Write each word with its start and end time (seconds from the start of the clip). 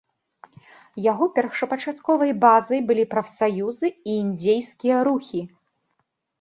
Яго 1.11 1.27
першапачатковай 1.35 2.31
базай 2.45 2.79
былі 2.89 3.05
прафсаюзы 3.13 3.87
і 4.09 4.19
індзейскія 4.25 4.97
рухі. 5.13 5.41